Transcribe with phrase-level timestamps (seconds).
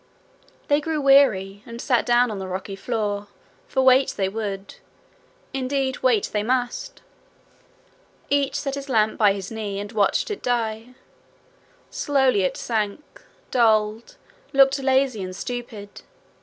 [0.67, 3.27] They grew weary, and sat down on the rocky floor,
[3.67, 4.77] for wait they would
[5.53, 7.03] indeed, wait they must.
[8.27, 10.95] Each set his lamp by his knee, and watched it die.
[11.91, 13.03] Slowly it sank,
[13.51, 14.15] dulled,
[14.53, 16.01] looked lazy and stupid.